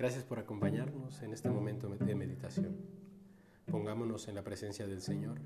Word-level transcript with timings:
Gracias 0.00 0.24
por 0.24 0.38
acompañarnos 0.38 1.20
en 1.20 1.34
este 1.34 1.50
momento 1.50 1.86
de 1.86 2.14
meditación. 2.14 2.74
Pongámonos 3.70 4.28
en 4.28 4.34
la 4.34 4.42
presencia 4.42 4.86
del 4.86 5.02
Señor 5.02 5.38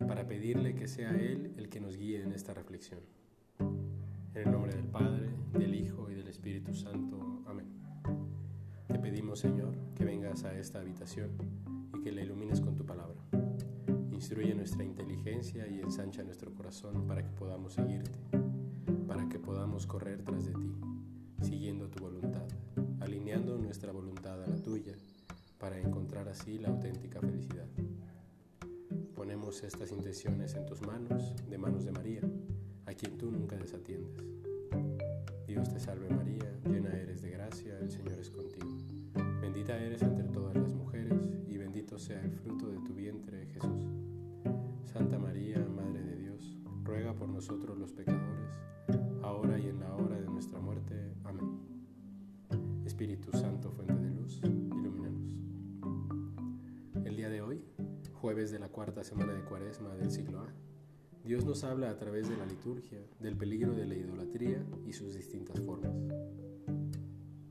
para 0.00 0.26
pedirle 0.26 0.74
que 0.74 0.88
sea 0.88 1.10
Él 1.12 1.52
el 1.56 1.68
que 1.68 1.78
nos 1.78 1.96
guíe 1.96 2.20
en 2.20 2.32
esta 2.32 2.52
reflexión. 2.52 2.98
En 3.60 4.42
el 4.42 4.50
nombre 4.50 4.74
del 4.74 4.88
Padre, 4.88 5.30
del 5.52 5.76
Hijo 5.76 6.10
y 6.10 6.16
del 6.16 6.26
Espíritu 6.26 6.74
Santo. 6.74 7.44
Amén. 7.46 7.66
Te 8.88 8.98
pedimos, 8.98 9.38
Señor, 9.38 9.76
que 9.94 10.04
vengas 10.04 10.42
a 10.42 10.58
esta 10.58 10.80
habitación 10.80 11.30
y 11.96 12.00
que 12.00 12.10
la 12.10 12.22
ilumines 12.22 12.60
con 12.60 12.74
tu 12.74 12.84
palabra. 12.84 13.22
Instruye 14.10 14.56
nuestra 14.56 14.82
inteligencia 14.82 15.68
y 15.68 15.78
ensancha 15.78 16.24
nuestro 16.24 16.52
corazón 16.52 17.06
para 17.06 17.22
que 17.22 17.30
podamos 17.30 17.74
seguirte, 17.74 18.18
para 19.06 19.28
que 19.28 19.38
podamos 19.38 19.86
correr 19.86 20.24
tras 20.24 20.46
de 20.46 20.52
ti, 20.54 20.74
siguiendo 21.42 21.88
tu 21.88 22.02
voluntad, 22.02 22.48
nuestra 23.38 23.92
voluntad 23.92 24.42
a 24.42 24.46
la 24.46 24.56
tuya, 24.56 24.92
para 25.58 25.78
encontrar 25.78 26.28
así 26.28 26.58
la 26.58 26.68
auténtica 26.68 27.20
felicidad. 27.20 27.68
Ponemos 29.14 29.62
estas 29.62 29.92
intenciones 29.92 30.56
en 30.56 30.66
tus 30.66 30.82
manos, 30.82 31.36
de 31.48 31.56
manos 31.56 31.84
de 31.84 31.92
María, 31.92 32.22
a 32.86 32.94
quien 32.94 33.16
tú 33.16 33.30
nunca 33.30 33.56
desatiendes. 33.56 34.16
Dios 35.46 35.72
te 35.72 35.78
salve 35.78 36.08
María, 36.10 36.52
llena 36.64 36.90
eres 36.90 37.22
de 37.22 37.30
gracia, 37.30 37.78
el 37.78 37.90
Señor 37.90 38.18
es 38.18 38.30
contigo. 38.30 38.66
Bendita 39.40 39.78
eres 39.78 40.02
entre 40.02 40.26
todas 40.28 40.56
las 40.56 40.74
mujeres 40.74 41.14
y 41.46 41.56
bendito 41.56 42.00
sea 42.00 42.20
el 42.20 42.32
fruto 42.32 42.68
de 42.68 42.78
tu 42.78 42.94
vientre, 42.94 43.46
Jesús. 43.46 43.86
Santa 44.92 45.20
María, 45.20 45.58
Madre 45.58 46.02
de 46.02 46.16
Dios, 46.16 46.58
ruega 46.82 47.14
por 47.14 47.28
nosotros 47.28 47.78
los 47.78 47.92
pecadores, 47.92 48.50
ahora 49.22 49.56
y 49.56 49.68
en 49.68 49.78
la 49.78 49.94
hora 49.94 50.20
de 50.20 50.28
nuestra 50.28 50.58
muerte. 50.58 51.14
Amén. 51.22 51.79
Espíritu 52.90 53.30
Santo, 53.30 53.70
fuente 53.70 53.94
de 53.94 54.10
luz, 54.10 54.40
ilumínanos. 54.42 55.36
El 57.04 57.16
día 57.16 57.30
de 57.30 57.40
hoy, 57.40 57.62
jueves 58.14 58.50
de 58.50 58.58
la 58.58 58.68
cuarta 58.68 59.04
semana 59.04 59.32
de 59.32 59.44
Cuaresma 59.44 59.94
del 59.94 60.10
siglo 60.10 60.40
A, 60.40 60.52
Dios 61.22 61.44
nos 61.44 61.62
habla 61.62 61.88
a 61.90 61.96
través 61.96 62.28
de 62.28 62.36
la 62.36 62.44
liturgia 62.46 62.98
del 63.20 63.36
peligro 63.36 63.74
de 63.74 63.86
la 63.86 63.94
idolatría 63.94 64.66
y 64.84 64.92
sus 64.92 65.14
distintas 65.14 65.60
formas. 65.60 65.92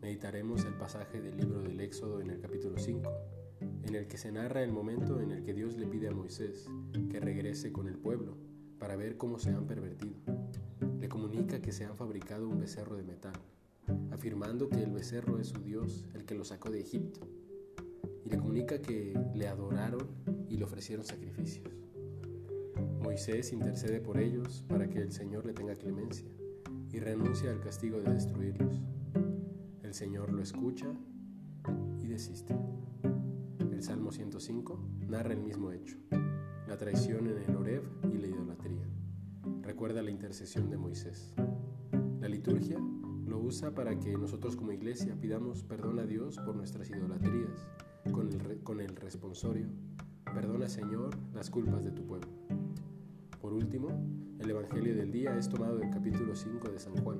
Meditaremos 0.01 0.65
el 0.65 0.73
pasaje 0.73 1.21
del 1.21 1.37
libro 1.37 1.61
del 1.61 1.79
Éxodo 1.79 2.19
en 2.19 2.31
el 2.31 2.41
capítulo 2.41 2.77
5, 2.77 3.09
en 3.85 3.95
el 3.95 4.07
que 4.07 4.17
se 4.17 4.33
narra 4.33 4.61
el 4.61 4.73
momento 4.73 5.21
en 5.21 5.31
el 5.31 5.43
que 5.43 5.53
Dios 5.53 5.77
le 5.77 5.87
pide 5.87 6.09
a 6.09 6.11
Moisés 6.11 6.67
que 7.09 7.21
regrese 7.21 7.71
con 7.71 7.87
el 7.87 7.97
pueblo 7.97 8.35
para 8.77 8.97
ver 8.97 9.15
cómo 9.15 9.39
se 9.39 9.51
han 9.51 9.65
pervertido. 9.65 10.17
Le 10.99 11.07
comunica 11.07 11.61
que 11.61 11.71
se 11.71 11.85
han 11.85 11.95
fabricado 11.95 12.49
un 12.49 12.59
becerro 12.59 12.97
de 12.97 13.03
metal, 13.03 13.39
afirmando 14.11 14.69
que 14.69 14.83
el 14.83 14.91
becerro 14.91 15.39
es 15.39 15.47
su 15.49 15.59
Dios, 15.61 16.05
el 16.13 16.25
que 16.25 16.35
lo 16.35 16.43
sacó 16.43 16.69
de 16.69 16.81
Egipto, 16.81 17.21
y 18.25 18.29
le 18.29 18.38
comunica 18.38 18.81
que 18.81 19.17
le 19.33 19.47
adoraron 19.47 20.07
y 20.47 20.57
le 20.57 20.63
ofrecieron 20.63 21.05
sacrificios. 21.05 21.67
Moisés 23.01 23.53
intercede 23.53 24.01
por 24.01 24.19
ellos 24.19 24.63
para 24.67 24.89
que 24.89 24.99
el 24.99 25.11
Señor 25.11 25.45
le 25.45 25.53
tenga 25.53 25.75
clemencia 25.75 26.29
y 26.91 26.99
renuncia 26.99 27.51
al 27.51 27.59
castigo 27.59 27.99
de 28.01 28.13
destruirlos. 28.13 28.81
El 29.83 29.93
Señor 29.93 30.31
lo 30.31 30.41
escucha 30.41 30.88
y 32.01 32.07
desiste. 32.07 32.55
El 33.71 33.83
Salmo 33.83 34.11
105 34.11 34.79
narra 35.07 35.33
el 35.33 35.41
mismo 35.41 35.71
hecho, 35.71 35.97
la 36.67 36.77
traición 36.77 37.27
en 37.27 37.38
el 37.38 37.55
Oreb 37.55 37.83
y 38.13 38.17
la 38.17 38.27
idolatría. 38.27 38.88
Recuerda 39.61 40.01
la 40.01 40.11
intercesión 40.11 40.69
de 40.69 40.77
Moisés. 40.77 41.33
Para 43.50 44.00
que 44.00 44.16
nosotros 44.16 44.55
como 44.55 44.72
iglesia 44.72 45.19
pidamos 45.19 45.64
perdón 45.64 45.97
a 45.97 46.05
Dios 46.05 46.38
por 46.38 46.56
nuestras 46.56 46.88
idolatrías, 46.91 47.68
con 48.12 48.31
el, 48.31 48.59
con 48.62 48.79
el 48.79 48.96
responsorio, 48.96 49.66
perdona 50.35 50.69
Señor 50.69 51.09
las 51.34 51.50
culpas 51.50 51.84
de 51.84 51.90
tu 51.90 52.06
pueblo. 52.06 52.29
Por 53.41 53.53
último, 53.53 53.90
el 54.38 54.51
Evangelio 54.51 54.96
del 54.96 55.12
día 55.12 55.35
es 55.35 55.50
tomado 55.50 55.78
del 55.79 55.90
capítulo 55.90 56.35
5 56.35 56.69
de 56.69 56.79
San 56.79 56.96
Juan, 56.97 57.18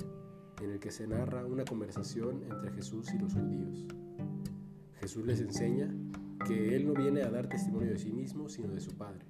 en 0.62 0.70
el 0.70 0.80
que 0.80 0.92
se 0.92 1.08
narra 1.08 1.48
una 1.48 1.66
conversación 1.66 2.44
entre 2.44 2.74
Jesús 2.74 3.12
y 3.12 3.18
los 3.18 3.34
judíos. 3.34 3.88
Jesús 5.00 5.26
les 5.26 5.42
enseña 5.42 5.92
que 6.46 6.76
Él 6.76 6.86
no 6.86 6.94
viene 6.94 7.24
a 7.24 7.32
dar 7.32 7.50
testimonio 7.50 7.90
de 7.90 7.98
sí 7.98 8.12
mismo, 8.12 8.50
sino 8.50 8.68
de 8.72 8.82
su 8.82 8.96
Padre, 8.96 9.26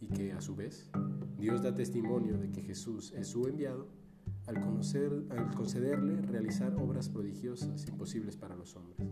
y 0.00 0.06
que 0.06 0.32
a 0.32 0.40
su 0.40 0.54
vez 0.54 0.88
Dios 1.36 1.64
da 1.64 1.74
testimonio 1.74 2.38
de 2.38 2.52
que 2.52 2.62
Jesús 2.62 3.12
es 3.16 3.26
su 3.26 3.48
enviado 3.48 3.88
al, 4.48 4.60
conocer, 4.60 5.12
al 5.30 5.54
concederle 5.54 6.20
realizar 6.22 6.74
obras 6.74 7.08
prodigiosas 7.08 7.86
imposibles 7.86 8.36
para 8.36 8.56
los 8.56 8.74
hombres. 8.74 9.06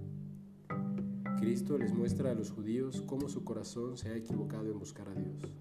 Cristo 1.39 1.79
les 1.79 1.93
muestra 1.93 2.33
a 2.33 2.35
los 2.35 2.51
judíos 2.51 3.03
cómo 3.07 3.29
su 3.29 3.45
corazón 3.45 3.97
se 3.97 4.09
ha 4.09 4.17
equivocado 4.17 4.71
en 4.71 4.79
buscar 4.81 5.09
a 5.09 5.15
Dios 5.15 5.55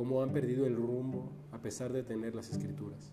cómo 0.00 0.22
han 0.22 0.32
perdido 0.32 0.64
el 0.66 0.76
rumbo 0.76 1.30
a 1.52 1.60
pesar 1.60 1.92
de 1.92 2.02
tener 2.02 2.34
las 2.34 2.48
escrituras. 2.48 3.12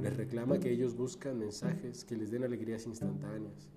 Les 0.00 0.16
reclama 0.16 0.60
que 0.60 0.70
ellos 0.70 0.94
buscan 0.94 1.36
mensajes 1.36 2.04
que 2.04 2.16
les 2.16 2.30
den 2.30 2.44
alegrías 2.44 2.86
instantáneas 2.86 3.68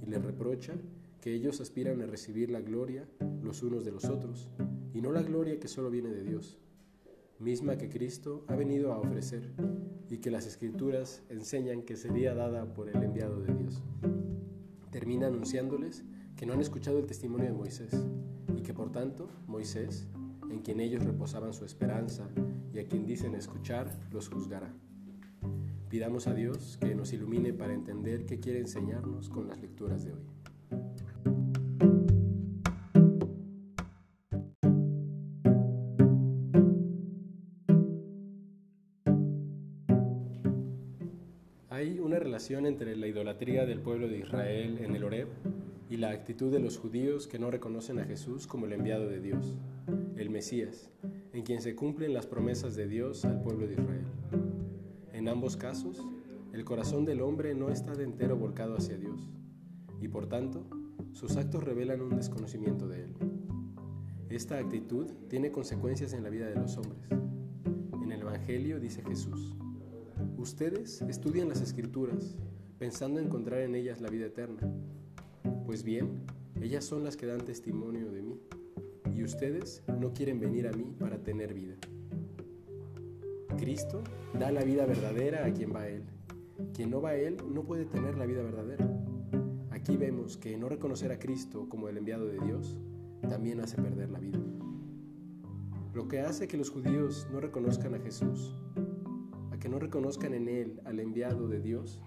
y 0.00 0.08
les 0.08 0.22
reprocha 0.22 0.74
que 1.20 1.34
ellos 1.34 1.60
aspiran 1.60 2.00
a 2.00 2.06
recibir 2.06 2.50
la 2.50 2.60
gloria 2.60 3.08
los 3.42 3.64
unos 3.64 3.84
de 3.84 3.90
los 3.90 4.04
otros 4.04 4.48
y 4.94 5.00
no 5.00 5.10
la 5.10 5.22
gloria 5.22 5.58
que 5.58 5.66
solo 5.66 5.90
viene 5.90 6.10
de 6.10 6.22
Dios, 6.22 6.56
misma 7.42 7.76
que 7.76 7.88
Cristo 7.88 8.44
ha 8.48 8.56
venido 8.56 8.92
a 8.92 8.98
ofrecer 8.98 9.52
y 10.08 10.18
que 10.18 10.30
las 10.30 10.46
escrituras 10.46 11.22
enseñan 11.28 11.82
que 11.82 11.96
sería 11.96 12.34
dada 12.34 12.72
por 12.72 12.88
el 12.88 13.02
enviado 13.02 13.40
de 13.40 13.54
Dios. 13.54 13.82
Termina 14.90 15.26
anunciándoles 15.26 16.04
que 16.36 16.46
no 16.46 16.52
han 16.52 16.60
escuchado 16.60 16.98
el 16.98 17.06
testimonio 17.06 17.46
de 17.46 17.52
Moisés 17.52 18.06
y 18.56 18.62
que 18.62 18.72
por 18.72 18.92
tanto 18.92 19.28
Moisés 19.46 20.06
en 20.50 20.60
quien 20.60 20.80
ellos 20.80 21.04
reposaban 21.04 21.52
su 21.52 21.64
esperanza 21.64 22.28
y 22.72 22.78
a 22.78 22.86
quien 22.86 23.06
dicen 23.06 23.34
escuchar, 23.34 23.90
los 24.10 24.28
juzgará. 24.28 24.72
Pidamos 25.88 26.26
a 26.26 26.34
Dios 26.34 26.78
que 26.80 26.94
nos 26.94 27.12
ilumine 27.12 27.52
para 27.52 27.74
entender 27.74 28.24
qué 28.24 28.38
quiere 28.38 28.60
enseñarnos 28.60 29.28
con 29.28 29.48
las 29.48 29.60
lecturas 29.60 30.04
de 30.04 30.12
hoy. 30.12 30.31
Hay 41.82 41.98
una 41.98 42.20
relación 42.20 42.64
entre 42.66 42.94
la 42.94 43.08
idolatría 43.08 43.66
del 43.66 43.80
pueblo 43.80 44.06
de 44.06 44.18
Israel 44.18 44.78
en 44.78 44.94
el 44.94 45.02
Oreb 45.02 45.26
y 45.90 45.96
la 45.96 46.10
actitud 46.10 46.52
de 46.52 46.60
los 46.60 46.78
judíos 46.78 47.26
que 47.26 47.40
no 47.40 47.50
reconocen 47.50 47.98
a 47.98 48.04
Jesús 48.04 48.46
como 48.46 48.66
el 48.66 48.72
enviado 48.72 49.08
de 49.08 49.20
Dios 49.20 49.56
el 50.16 50.30
Mesías, 50.30 50.92
en 51.32 51.42
quien 51.42 51.60
se 51.60 51.74
cumplen 51.74 52.14
las 52.14 52.28
promesas 52.28 52.76
de 52.76 52.86
Dios 52.86 53.24
al 53.24 53.42
pueblo 53.42 53.66
de 53.66 53.72
Israel. 53.72 54.04
En 55.12 55.26
ambos 55.26 55.56
casos, 55.56 56.06
el 56.52 56.64
corazón 56.64 57.04
del 57.04 57.20
hombre 57.20 57.52
no 57.56 57.68
está 57.68 57.94
de 57.94 58.04
entero 58.04 58.36
volcado 58.36 58.76
hacia 58.76 58.96
Dios, 58.96 59.28
y 60.00 60.06
por 60.06 60.28
tanto, 60.28 60.64
sus 61.10 61.36
actos 61.36 61.64
revelan 61.64 62.00
un 62.00 62.14
desconocimiento 62.14 62.86
de 62.86 63.06
Él. 63.06 63.14
Esta 64.30 64.56
actitud 64.56 65.10
tiene 65.28 65.50
consecuencias 65.50 66.12
en 66.12 66.22
la 66.22 66.30
vida 66.30 66.46
de 66.46 66.54
los 66.54 66.76
hombres. 66.76 67.10
En 68.04 68.12
el 68.12 68.20
Evangelio 68.20 68.78
dice 68.78 69.02
Jesús, 69.02 69.56
Ustedes 70.42 71.00
estudian 71.02 71.48
las 71.48 71.60
escrituras 71.60 72.34
pensando 72.80 73.20
encontrar 73.20 73.60
en 73.60 73.76
ellas 73.76 74.00
la 74.00 74.10
vida 74.10 74.26
eterna. 74.26 74.68
Pues 75.64 75.84
bien, 75.84 76.24
ellas 76.60 76.84
son 76.84 77.04
las 77.04 77.16
que 77.16 77.26
dan 77.26 77.44
testimonio 77.44 78.10
de 78.10 78.22
mí 78.22 78.40
y 79.14 79.22
ustedes 79.22 79.84
no 80.00 80.12
quieren 80.12 80.40
venir 80.40 80.66
a 80.66 80.72
mí 80.72 80.96
para 80.98 81.22
tener 81.22 81.54
vida. 81.54 81.76
Cristo 83.56 84.02
da 84.36 84.50
la 84.50 84.64
vida 84.64 84.84
verdadera 84.84 85.46
a 85.46 85.52
quien 85.52 85.72
va 85.72 85.82
a 85.82 85.88
Él. 85.88 86.02
Quien 86.74 86.90
no 86.90 87.00
va 87.00 87.10
a 87.10 87.16
Él 87.16 87.36
no 87.48 87.62
puede 87.62 87.84
tener 87.84 88.18
la 88.18 88.26
vida 88.26 88.42
verdadera. 88.42 88.90
Aquí 89.70 89.96
vemos 89.96 90.36
que 90.36 90.56
no 90.56 90.68
reconocer 90.68 91.12
a 91.12 91.20
Cristo 91.20 91.68
como 91.68 91.88
el 91.88 91.98
enviado 91.98 92.26
de 92.26 92.40
Dios 92.40 92.80
también 93.28 93.60
hace 93.60 93.76
perder 93.80 94.10
la 94.10 94.18
vida. 94.18 94.40
Lo 95.94 96.08
que 96.08 96.18
hace 96.18 96.48
que 96.48 96.56
los 96.56 96.68
judíos 96.68 97.28
no 97.30 97.38
reconozcan 97.38 97.94
a 97.94 98.00
Jesús, 98.00 98.56
que 99.62 99.68
no 99.68 99.78
reconozcan 99.78 100.34
en 100.34 100.48
Él 100.48 100.80
al 100.84 100.98
enviado 100.98 101.46
de 101.46 101.60
Dios, 101.60 102.00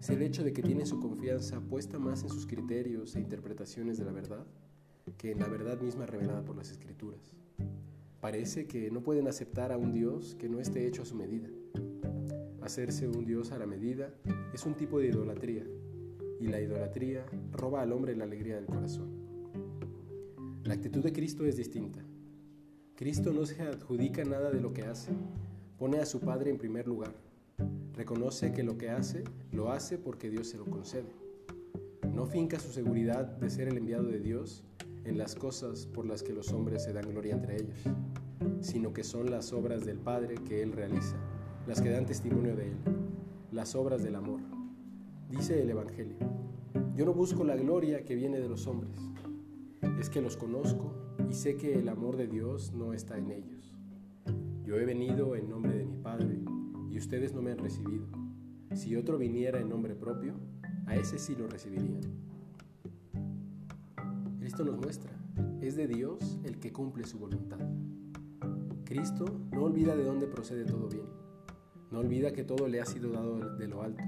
es 0.00 0.08
el 0.08 0.22
hecho 0.22 0.42
de 0.42 0.54
que 0.54 0.62
tienen 0.62 0.86
su 0.86 1.00
confianza 1.00 1.60
puesta 1.60 1.98
más 1.98 2.22
en 2.22 2.30
sus 2.30 2.46
criterios 2.46 3.14
e 3.14 3.20
interpretaciones 3.20 3.98
de 3.98 4.06
la 4.06 4.12
verdad 4.12 4.46
que 5.18 5.30
en 5.30 5.40
la 5.40 5.46
verdad 5.46 5.78
misma 5.82 6.06
revelada 6.06 6.46
por 6.46 6.56
las 6.56 6.70
escrituras. 6.70 7.36
Parece 8.22 8.66
que 8.66 8.90
no 8.90 9.02
pueden 9.02 9.28
aceptar 9.28 9.70
a 9.70 9.76
un 9.76 9.92
Dios 9.92 10.34
que 10.36 10.48
no 10.48 10.60
esté 10.60 10.86
hecho 10.86 11.02
a 11.02 11.04
su 11.04 11.14
medida. 11.14 11.50
Hacerse 12.62 13.06
un 13.06 13.26
Dios 13.26 13.52
a 13.52 13.58
la 13.58 13.66
medida 13.66 14.14
es 14.54 14.64
un 14.64 14.72
tipo 14.72 14.98
de 14.98 15.08
idolatría, 15.08 15.66
y 16.40 16.46
la 16.46 16.58
idolatría 16.58 17.26
roba 17.52 17.82
al 17.82 17.92
hombre 17.92 18.16
la 18.16 18.24
alegría 18.24 18.54
del 18.54 18.64
corazón. 18.64 19.10
La 20.62 20.72
actitud 20.72 21.02
de 21.02 21.12
Cristo 21.12 21.44
es 21.44 21.58
distinta. 21.58 22.02
Cristo 22.94 23.30
no 23.34 23.44
se 23.44 23.60
adjudica 23.60 24.24
nada 24.24 24.50
de 24.50 24.62
lo 24.62 24.72
que 24.72 24.84
hace, 24.84 25.12
pone 25.78 25.98
a 25.98 26.06
su 26.06 26.20
Padre 26.20 26.50
en 26.50 26.58
primer 26.58 26.86
lugar, 26.86 27.12
reconoce 27.94 28.52
que 28.52 28.62
lo 28.62 28.78
que 28.78 28.90
hace 28.90 29.24
lo 29.52 29.72
hace 29.72 29.98
porque 29.98 30.30
Dios 30.30 30.48
se 30.48 30.58
lo 30.58 30.64
concede. 30.66 31.12
No 32.12 32.26
finca 32.26 32.60
su 32.60 32.72
seguridad 32.72 33.26
de 33.26 33.50
ser 33.50 33.68
el 33.68 33.78
enviado 33.78 34.04
de 34.04 34.20
Dios 34.20 34.62
en 35.04 35.18
las 35.18 35.34
cosas 35.34 35.86
por 35.86 36.06
las 36.06 36.22
que 36.22 36.32
los 36.32 36.52
hombres 36.52 36.84
se 36.84 36.92
dan 36.92 37.08
gloria 37.08 37.34
entre 37.34 37.56
ellos, 37.56 37.78
sino 38.60 38.92
que 38.92 39.02
son 39.02 39.30
las 39.30 39.52
obras 39.52 39.84
del 39.84 39.98
Padre 39.98 40.36
que 40.46 40.62
Él 40.62 40.72
realiza, 40.72 41.16
las 41.66 41.80
que 41.80 41.90
dan 41.90 42.06
testimonio 42.06 42.54
de 42.54 42.68
Él, 42.68 42.76
las 43.50 43.74
obras 43.74 44.02
del 44.02 44.14
amor. 44.14 44.40
Dice 45.28 45.60
el 45.60 45.70
Evangelio, 45.70 46.16
yo 46.94 47.04
no 47.04 47.12
busco 47.12 47.42
la 47.42 47.56
gloria 47.56 48.04
que 48.04 48.14
viene 48.14 48.38
de 48.38 48.48
los 48.48 48.68
hombres, 48.68 48.96
es 49.98 50.08
que 50.08 50.22
los 50.22 50.36
conozco 50.36 50.94
y 51.28 51.34
sé 51.34 51.56
que 51.56 51.74
el 51.74 51.88
amor 51.88 52.16
de 52.16 52.28
Dios 52.28 52.72
no 52.72 52.92
está 52.92 53.18
en 53.18 53.32
ellos. 53.32 53.73
Yo 54.64 54.76
he 54.76 54.86
venido 54.86 55.36
en 55.36 55.50
nombre 55.50 55.76
de 55.76 55.84
mi 55.84 55.98
Padre 55.98 56.38
y 56.90 56.96
ustedes 56.96 57.34
no 57.34 57.42
me 57.42 57.52
han 57.52 57.58
recibido. 57.58 58.06
Si 58.74 58.96
otro 58.96 59.18
viniera 59.18 59.60
en 59.60 59.68
nombre 59.68 59.94
propio, 59.94 60.34
a 60.86 60.96
ese 60.96 61.18
sí 61.18 61.36
lo 61.36 61.46
recibirían. 61.46 62.00
Cristo 64.38 64.64
nos 64.64 64.78
muestra, 64.78 65.12
es 65.60 65.76
de 65.76 65.86
Dios 65.86 66.38
el 66.44 66.58
que 66.60 66.72
cumple 66.72 67.04
su 67.04 67.18
voluntad. 67.18 67.58
Cristo 68.84 69.26
no 69.52 69.64
olvida 69.64 69.96
de 69.96 70.04
dónde 70.04 70.26
procede 70.26 70.64
todo 70.64 70.88
bien, 70.88 71.06
no 71.90 71.98
olvida 71.98 72.32
que 72.32 72.44
todo 72.44 72.66
le 72.66 72.80
ha 72.80 72.86
sido 72.86 73.12
dado 73.12 73.56
de 73.56 73.68
lo 73.68 73.82
alto 73.82 74.02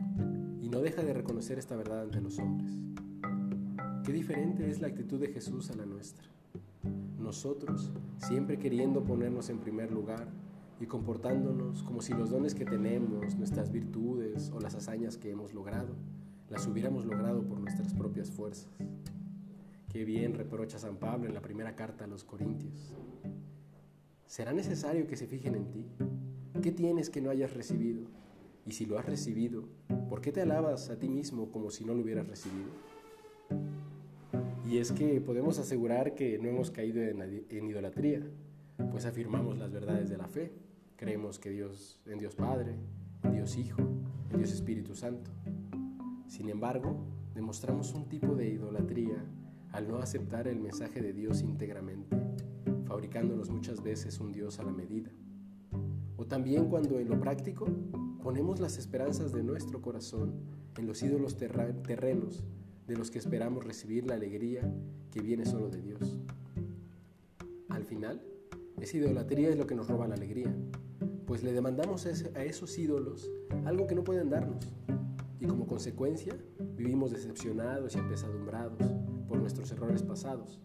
y 0.62 0.70
no 0.70 0.80
deja 0.80 1.02
de 1.02 1.12
reconocer 1.12 1.58
esta 1.58 1.76
verdad 1.76 2.00
ante 2.00 2.22
los 2.22 2.38
hombres. 2.38 2.74
Qué 4.04 4.12
diferente 4.12 4.70
es 4.70 4.80
la 4.80 4.88
actitud 4.88 5.20
de 5.20 5.28
Jesús 5.28 5.70
a 5.70 5.76
la 5.76 5.84
nuestra. 5.84 6.26
Nosotros, 7.18 7.92
siempre 8.16 8.58
queriendo 8.58 9.04
ponernos 9.04 9.50
en 9.50 9.58
primer 9.58 9.90
lugar 9.90 10.28
y 10.80 10.86
comportándonos 10.86 11.82
como 11.82 12.02
si 12.02 12.12
los 12.12 12.30
dones 12.30 12.54
que 12.54 12.64
tenemos, 12.64 13.36
nuestras 13.36 13.70
virtudes 13.72 14.50
o 14.54 14.60
las 14.60 14.74
hazañas 14.74 15.16
que 15.16 15.30
hemos 15.30 15.54
logrado, 15.54 15.94
las 16.50 16.66
hubiéramos 16.66 17.04
logrado 17.04 17.42
por 17.42 17.58
nuestras 17.58 17.94
propias 17.94 18.30
fuerzas. 18.30 18.70
Qué 19.90 20.04
bien 20.04 20.34
reprocha 20.34 20.78
San 20.78 20.96
Pablo 20.96 21.26
en 21.26 21.34
la 21.34 21.40
primera 21.40 21.74
carta 21.74 22.04
a 22.04 22.08
los 22.08 22.24
Corintios. 22.24 22.92
¿Será 24.26 24.52
necesario 24.52 25.06
que 25.06 25.16
se 25.16 25.26
fijen 25.26 25.54
en 25.54 25.70
ti? 25.70 25.86
¿Qué 26.62 26.72
tienes 26.72 27.10
que 27.10 27.20
no 27.20 27.30
hayas 27.30 27.54
recibido? 27.54 28.02
Y 28.66 28.72
si 28.72 28.84
lo 28.84 28.98
has 28.98 29.06
recibido, 29.06 29.68
¿por 30.08 30.20
qué 30.20 30.32
te 30.32 30.42
alabas 30.42 30.90
a 30.90 30.98
ti 30.98 31.08
mismo 31.08 31.50
como 31.50 31.70
si 31.70 31.84
no 31.84 31.94
lo 31.94 32.02
hubieras 32.02 32.26
recibido? 32.26 32.68
Y 34.68 34.78
es 34.78 34.90
que 34.90 35.20
podemos 35.20 35.58
asegurar 35.58 36.14
que 36.14 36.38
no 36.38 36.48
hemos 36.48 36.72
caído 36.72 37.00
en, 37.00 37.70
idolatría, 37.70 38.20
pues 38.90 39.06
afirmamos 39.06 39.58
las 39.58 39.72
verdades 39.72 40.08
de 40.08 40.16
la 40.16 40.28
fe. 40.28 40.52
Creemos 40.96 41.38
que 41.38 41.50
Dios, 41.50 42.00
en 42.06 42.18
Dios 42.18 42.34
Padre, 42.34 42.76
Dios 43.32 43.56
Hijo, 43.56 43.82
Dios 44.36 44.52
Espíritu 44.52 44.94
Santo. 44.94 45.30
Sin 46.28 46.48
embargo, 46.48 46.96
demostramos 47.34 47.92
un 47.94 48.08
tipo 48.08 48.34
de 48.34 48.48
idolatría 48.48 49.24
al 49.72 49.88
no 49.88 49.98
aceptar 49.98 50.48
el 50.48 50.58
mensaje 50.58 51.02
de 51.02 51.12
Dios 51.12 51.42
íntegramente, 51.42 52.16
fabricándonos 52.86 53.50
muchas 53.50 53.82
veces 53.82 54.20
un 54.20 54.32
Dios 54.32 54.58
a 54.58 54.62
la 54.62 54.72
medida. 54.72 55.10
O 56.16 56.26
también 56.26 56.68
cuando 56.68 56.98
en 56.98 57.08
lo 57.08 57.20
práctico 57.20 57.66
ponemos 58.22 58.58
las 58.58 58.78
esperanzas 58.78 59.32
de 59.32 59.42
nuestro 59.42 59.82
corazón 59.82 60.34
en 60.76 60.86
los 60.86 61.02
ídolos 61.02 61.36
terrenos 61.36 62.42
de 62.86 62.96
los 62.96 63.10
que 63.10 63.18
esperamos 63.18 63.64
recibir 63.64 64.06
la 64.06 64.14
alegría 64.14 64.62
que 65.10 65.20
viene 65.20 65.44
solo 65.44 65.68
de 65.68 65.82
Dios. 65.82 66.18
Al 67.68 67.84
final, 67.84 68.22
esa 68.80 68.96
idolatría 68.96 69.48
es 69.48 69.56
lo 69.56 69.66
que 69.66 69.74
nos 69.74 69.88
roba 69.88 70.06
la 70.06 70.14
alegría, 70.14 70.54
pues 71.26 71.42
le 71.42 71.52
demandamos 71.52 72.06
a 72.06 72.44
esos 72.44 72.78
ídolos 72.78 73.30
algo 73.64 73.86
que 73.86 73.94
no 73.94 74.04
pueden 74.04 74.30
darnos, 74.30 74.72
y 75.40 75.46
como 75.46 75.66
consecuencia 75.66 76.36
vivimos 76.76 77.10
decepcionados 77.10 77.94
y 77.94 77.98
apesadumbrados 77.98 78.82
por 79.28 79.38
nuestros 79.38 79.70
errores 79.72 80.02
pasados, 80.02 80.60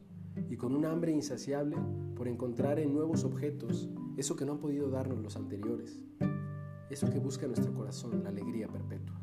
y 0.49 0.57
con 0.57 0.75
un 0.75 0.85
hambre 0.85 1.11
insaciable 1.11 1.77
por 2.15 2.27
encontrar 2.27 2.79
en 2.79 2.93
nuevos 2.93 3.23
objetos 3.23 3.89
eso 4.17 4.35
que 4.35 4.45
no 4.45 4.53
han 4.53 4.59
podido 4.59 4.89
darnos 4.89 5.19
los 5.19 5.35
anteriores, 5.35 5.99
eso 6.89 7.09
que 7.09 7.19
busca 7.19 7.47
nuestro 7.47 7.73
corazón, 7.73 8.23
la 8.23 8.29
alegría 8.29 8.67
perpetua. 8.67 9.19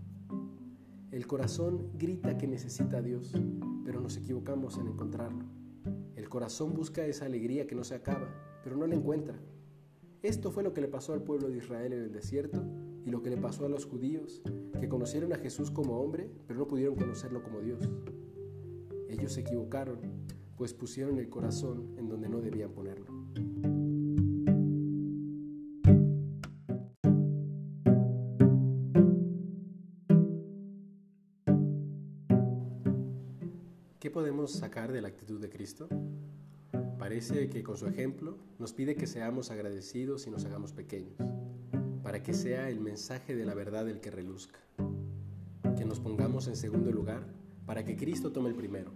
El 1.11 1.26
corazón 1.26 1.91
grita 1.94 2.37
que 2.37 2.46
necesita 2.46 2.99
a 2.99 3.02
Dios, 3.02 3.32
pero 3.84 4.00
nos 4.00 4.17
equivocamos 4.17 4.76
en 4.79 4.88
encontrarlo. 4.88 5.44
El 6.17 6.29
corazón 6.29 6.75
busca 6.75 7.06
esa 7.06 7.26
alegría 7.26 7.67
que 7.67 7.75
no 7.75 7.84
se 7.84 7.94
acaba, 7.94 8.29
pero 8.69 8.81
no 8.81 8.87
la 8.87 8.97
encuentra. 8.97 9.35
Esto 10.23 10.50
fue 10.50 10.62
lo 10.62 10.75
que 10.75 10.82
le 10.82 10.88
pasó 10.88 11.15
al 11.15 11.23
pueblo 11.23 11.49
de 11.49 11.56
Israel 11.56 11.94
en 11.94 12.03
el 12.03 12.12
desierto 12.12 12.62
y 13.06 13.09
lo 13.09 13.23
que 13.23 13.31
le 13.31 13.38
pasó 13.38 13.65
a 13.65 13.69
los 13.70 13.87
judíos, 13.87 14.43
que 14.79 14.91
conocieron 14.91 15.32
a 15.32 15.37
Jesús 15.37 15.70
como 15.70 15.99
hombre, 16.03 16.31
pero 16.47 16.59
no 16.59 16.69
pudieron 16.69 16.94
conocerlo 16.94 17.43
como 17.43 17.61
Dios. 17.61 17.88
Ellos 19.09 19.32
se 19.32 19.41
equivocaron, 19.41 20.00
pues 20.55 20.75
pusieron 20.75 21.19
el 21.19 21.31
corazón 21.31 21.94
en 21.97 22.11
donde 22.11 22.29
no 22.29 22.43
debían 22.43 22.70
ponerlo. 22.73 23.06
¿Qué 33.99 34.11
podemos 34.11 34.53
sacar 34.53 34.93
de 34.93 35.00
la 35.00 35.09
actitud 35.09 35.41
de 35.41 35.49
Cristo? 35.49 35.88
Parece 36.98 37.48
que 37.48 37.62
con 37.62 37.76
su 37.76 37.86
ejemplo 37.86 38.36
nos 38.58 38.72
pide 38.72 38.96
que 38.96 39.06
seamos 39.06 39.52
agradecidos 39.52 40.26
y 40.26 40.30
nos 40.30 40.44
hagamos 40.44 40.72
pequeños, 40.72 41.16
para 42.02 42.24
que 42.24 42.34
sea 42.34 42.68
el 42.68 42.80
mensaje 42.80 43.36
de 43.36 43.46
la 43.46 43.54
verdad 43.54 43.88
el 43.88 44.00
que 44.00 44.10
reluzca. 44.10 44.58
Que 45.76 45.84
nos 45.84 46.00
pongamos 46.00 46.48
en 46.48 46.56
segundo 46.56 46.90
lugar 46.90 47.22
para 47.66 47.84
que 47.84 47.96
Cristo 47.96 48.32
tome 48.32 48.48
el 48.48 48.56
primero. 48.56 48.90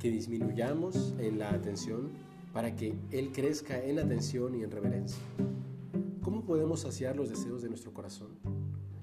Que 0.00 0.10
disminuyamos 0.10 1.14
en 1.18 1.38
la 1.38 1.50
atención 1.50 2.10
para 2.52 2.74
que 2.74 2.94
Él 3.12 3.30
crezca 3.32 3.80
en 3.80 4.00
atención 4.00 4.56
y 4.56 4.64
en 4.64 4.72
reverencia. 4.72 5.22
¿Cómo 6.22 6.44
podemos 6.44 6.80
saciar 6.80 7.14
los 7.14 7.28
deseos 7.28 7.62
de 7.62 7.68
nuestro 7.68 7.94
corazón? 7.94 8.38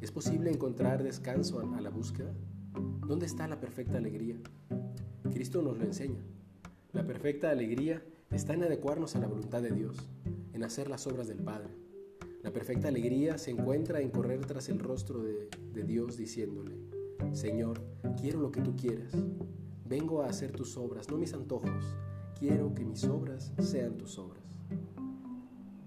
¿Es 0.02 0.12
posible 0.12 0.52
encontrar 0.52 1.02
descanso 1.02 1.60
a 1.60 1.82
la 1.82 1.90
búsqueda? 1.90 2.34
¿Dónde 3.08 3.26
está 3.26 3.48
la 3.48 3.62
perfecta 3.62 3.98
alegría? 3.98 4.36
Cristo 5.32 5.62
nos 5.62 5.78
lo 5.78 5.86
enseña. 5.86 6.20
La 6.92 7.06
perfecta 7.06 7.52
alegría 7.52 8.04
está 8.32 8.54
en 8.54 8.64
adecuarnos 8.64 9.16
a 9.16 9.20
la 9.20 9.28
voluntad 9.28 9.62
de 9.62 9.72
Dios, 9.72 9.98
en 10.54 10.64
hacer 10.64 10.90
las 10.90 11.08
obras 11.08 11.28
del 11.28 11.40
Padre. 11.40 11.70
La 12.44 12.52
perfecta 12.52 12.88
alegría 12.88 13.38
se 13.38 13.52
encuentra 13.52 14.02
en 14.02 14.10
correr 14.10 14.46
tras 14.46 14.70
el 14.70 14.80
rostro 14.80 15.24
de, 15.24 15.50
Dios 15.84 16.18
diciéndole, 16.18 16.76
Señor, 17.32 17.82
quiero 18.20 18.40
lo 18.42 18.52
que 18.52 18.62
tú 18.62 18.76
quieras. 18.76 19.12
Vengo 19.86 20.22
a 20.22 20.28
hacer 20.28 20.52
tus 20.52 20.76
obras, 20.76 21.10
no 21.10 21.18
mis 21.18 21.34
antojos. 21.34 21.96
Quiero 22.40 22.74
que 22.74 22.84
mis 22.84 23.04
obras 23.06 23.54
sean 23.60 23.98
tus 23.98 24.18
obras. 24.18 24.44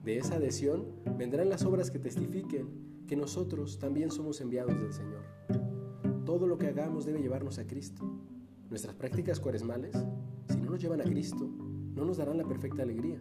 De 0.04 0.18
esa 0.18 0.36
adhesión 0.36 0.86
vendrán 1.18 1.48
las 1.48 1.64
obras 1.64 1.90
que 1.90 1.98
testifiquen 1.98 2.68
que 3.06 3.16
nosotros 3.16 3.78
también 3.78 4.10
somos 4.10 4.40
enviados 4.40 4.78
del 4.80 4.92
Señor. 4.92 5.24
Todo 6.24 6.46
lo 6.46 6.56
que 6.58 6.68
hagamos 6.68 7.04
debe 7.04 7.20
llevarnos 7.20 7.58
a 7.58 7.66
Cristo. 7.66 8.04
Nuestras 8.70 8.94
prácticas 8.94 9.40
cuaresmales, 9.40 9.96
si 10.48 10.60
no 10.60 10.70
nos 10.70 10.80
llevan 10.80 11.00
a 11.00 11.04
Cristo, 11.04 11.50
no 12.00 12.06
nos 12.06 12.16
darán 12.16 12.38
la 12.38 12.48
perfecta 12.48 12.82
alegría. 12.82 13.20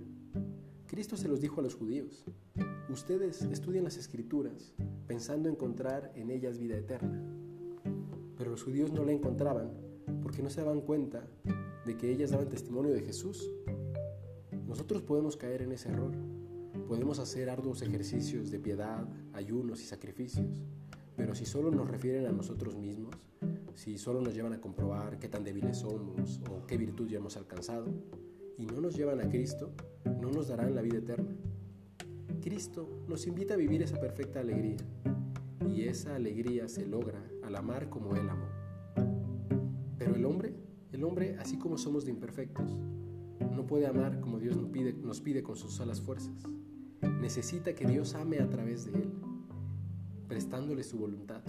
Cristo 0.88 1.18
se 1.18 1.28
los 1.28 1.42
dijo 1.42 1.60
a 1.60 1.64
los 1.64 1.76
judíos, 1.76 2.24
ustedes 2.90 3.42
estudian 3.42 3.84
las 3.84 3.98
escrituras 3.98 4.74
pensando 5.06 5.50
encontrar 5.50 6.14
en 6.16 6.32
ellas 6.32 6.58
vida 6.58 6.78
eterna. 6.78 7.22
Pero 8.38 8.52
los 8.52 8.64
judíos 8.64 8.94
no 8.94 9.04
la 9.04 9.12
encontraban 9.12 9.74
porque 10.24 10.42
no 10.42 10.50
se 10.50 10.62
daban 10.62 10.80
cuenta 10.80 11.28
de 11.86 11.98
que 11.98 12.10
ellas 12.10 12.32
daban 12.32 12.48
testimonio 12.48 12.94
de 12.94 13.02
Jesús. 13.02 13.52
Nosotros 14.66 15.02
podemos 15.02 15.36
caer 15.36 15.62
en 15.62 15.74
ese 15.74 15.90
error. 15.90 16.14
Podemos 16.88 17.20
hacer 17.20 17.50
arduos 17.50 17.82
ejercicios 17.82 18.50
de 18.50 18.60
piedad, 18.60 19.06
ayunos 19.34 19.82
y 19.82 19.88
sacrificios, 19.88 20.64
pero 21.18 21.36
si 21.36 21.46
solo 21.46 21.70
nos 21.70 21.90
refieren 21.90 22.28
a 22.28 22.32
nosotros 22.32 22.78
mismos, 22.78 23.14
si 23.76 23.98
solo 23.98 24.22
nos 24.22 24.34
llevan 24.34 24.54
a 24.54 24.62
comprobar 24.62 25.20
qué 25.20 25.28
tan 25.28 25.44
débiles 25.44 25.80
somos 25.80 26.40
o 26.50 26.66
qué 26.66 26.78
virtud 26.78 27.10
ya 27.10 27.18
hemos 27.18 27.36
alcanzado, 27.36 27.88
y 28.60 28.66
no 28.66 28.82
nos 28.82 28.96
llevan 28.96 29.22
a 29.22 29.30
Cristo, 29.30 29.72
no 30.22 30.30
nos 30.32 30.50
darán 30.50 30.76
la 30.76 30.82
vida 30.82 30.98
eterna. 30.98 31.34
Cristo 32.42 33.04
nos 33.08 33.26
invita 33.26 33.54
a 33.54 33.58
vivir 33.58 33.82
esa 33.82 34.00
perfecta 34.00 34.42
alegría, 34.42 34.78
y 35.74 35.84
esa 35.84 36.16
alegría 36.16 36.68
se 36.68 36.86
logra 36.86 37.24
al 37.44 37.56
amar 37.56 37.90
como 37.90 38.16
Él 38.16 38.30
amó. 38.30 38.48
Pero 39.98 40.16
el 40.16 40.26
hombre, 40.26 40.54
el 40.92 41.04
hombre, 41.06 41.38
así 41.40 41.58
como 41.58 41.78
somos 41.78 42.04
de 42.04 42.12
imperfectos, 42.12 42.78
no 43.50 43.66
puede 43.66 43.88
amar 43.88 44.20
como 44.20 44.40
Dios 44.40 44.58
nos 44.58 45.22
pide, 45.22 45.42
con 45.42 45.56
sus 45.56 45.74
solas 45.74 46.02
fuerzas. 46.02 46.44
Necesita 47.22 47.74
que 47.74 47.86
Dios 47.86 48.14
ame 48.14 48.40
a 48.40 48.50
través 48.50 48.86
de 48.86 49.00
Él, 49.00 49.12
prestándole 50.28 50.84
su 50.84 50.98
voluntad, 50.98 51.42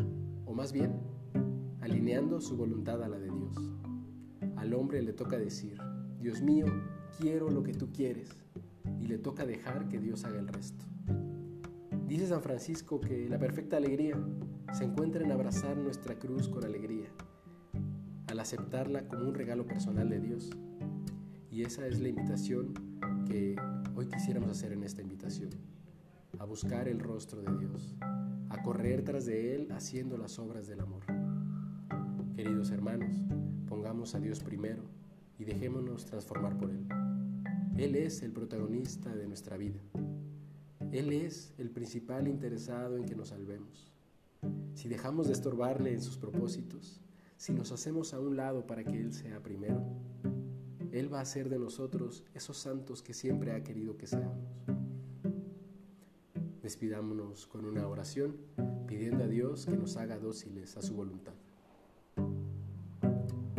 o 0.47 0.55
más 0.55 0.73
bien, 0.73 0.93
alineando 1.81 2.41
su 2.41 2.57
voluntad 2.57 3.03
a 3.03 3.09
la 3.09 3.19
de 3.19 3.31
Dios. 3.31 3.57
Al 4.57 4.75
hombre 4.75 5.03
le 5.03 5.13
toca 5.13 5.39
decir, 5.39 5.77
Dios 6.21 6.43
mío, 6.43 6.67
quiero 7.19 7.51
lo 7.51 7.63
que 7.63 7.75
tú 7.75 7.91
quieres, 7.93 8.31
y 9.01 9.07
le 9.07 9.19
toca 9.19 9.47
dejar 9.47 9.89
que 9.89 9.99
Dios 9.99 10.25
haga 10.25 10.39
el 10.39 10.49
resto. 10.49 10.85
Dice 12.07 12.27
San 12.27 12.43
Francisco 12.43 13.01
que 13.01 13.29
la 13.29 13.39
perfecta 13.39 13.77
alegría 13.77 14.17
se 14.73 14.85
encuentra 14.85 15.25
en 15.25 15.31
abrazar 15.31 15.77
nuestra 15.77 16.19
cruz 16.19 16.49
con 16.49 16.65
alegría. 16.65 17.09
Al 18.27 18.41
aceptarla 18.41 19.07
como 19.07 19.29
un 19.29 19.35
regalo 19.35 19.65
personal 19.67 20.09
de 20.09 20.21
Dios. 20.21 20.51
Y 21.51 21.63
esa 21.63 21.87
es 21.87 22.01
la 22.01 22.09
invitación 22.09 22.75
que 23.27 23.57
hoy 23.95 24.07
quisiéramos 24.07 24.51
hacer 24.51 24.73
en 24.73 24.83
esta 24.83 25.03
invitación, 25.03 25.51
a 26.39 26.45
buscar 26.45 26.89
el 26.89 27.01
rostro 27.01 27.43
de 27.43 27.57
Dios, 27.59 27.95
a 28.49 28.63
correr 28.63 29.05
tras 29.05 29.27
de 29.27 29.55
Él 29.55 29.71
haciendo 29.71 30.17
las 30.17 30.39
obras 30.39 30.67
del 30.67 30.81
amor. 30.81 31.03
Queridos 32.35 32.71
hermanos, 32.71 33.15
pongamos 33.69 34.15
a 34.15 34.21
Dios 34.21 34.41
primero 34.41 34.83
y 35.39 35.45
dejémonos 35.45 36.07
transformar 36.07 36.57
por 36.59 36.71
Él. 36.71 36.87
Él 37.81 37.97
es 37.97 38.21
el 38.23 38.31
protagonista 38.31 39.17
de 39.17 39.27
nuestra 39.27 39.57
vida. 39.57 39.81
Él 40.93 41.15
es 41.15 41.55
el 41.57 41.71
principal 41.71 42.29
interesado 42.29 42.99
en 42.99 43.07
que 43.07 43.17
nos 43.17 43.29
salvemos. 43.29 43.91
Si 44.75 44.87
dejamos 44.87 45.29
de 45.29 45.33
estorbarle 45.33 45.95
en 45.95 46.03
sus 46.03 46.19
propósitos, 46.19 47.01
si 47.39 47.55
nos 47.55 47.73
hacemos 47.73 48.13
a 48.13 48.21
un 48.21 48.37
lado 48.37 48.67
para 48.67 48.85
que 48.85 49.01
Él 49.01 49.15
sea 49.15 49.43
primero, 49.43 49.83
Él 50.93 51.11
va 51.11 51.23
a 51.23 51.25
ser 51.25 51.49
de 51.49 51.59
nosotros 51.59 52.23
esos 52.35 52.59
santos 52.59 53.03
que 53.03 53.15
siempre 53.15 53.53
ha 53.53 53.65
querido 53.65 53.97
que 53.97 54.07
seamos. 54.07 54.45
Despidámonos 56.63 57.47
con 57.47 57.65
una 57.65 57.89
oración 57.89 58.37
pidiendo 58.87 59.25
a 59.25 59.27
Dios 59.27 59.65
que 59.65 59.79
nos 59.79 59.97
haga 59.97 60.19
dóciles 60.19 60.77
a 60.77 60.83
su 60.83 60.95
voluntad. 60.97 61.33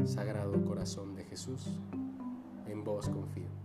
Sagrado 0.05 0.63
Corazón 0.63 1.15
de 1.15 1.23
Jesús, 1.23 1.79
en 2.67 2.83
vos 2.83 3.09
confío. 3.09 3.60